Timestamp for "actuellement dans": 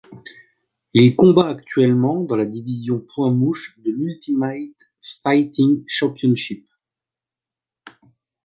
1.49-2.35